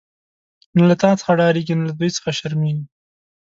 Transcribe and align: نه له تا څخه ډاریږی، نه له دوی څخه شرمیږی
نه 0.77 0.83
له 0.89 0.95
تا 1.01 1.09
څخه 1.19 1.31
ډاریږی، 1.39 1.73
نه 1.79 1.83
له 1.89 1.93
دوی 1.99 2.09
څخه 2.17 2.29
شرمیږی 2.37 2.85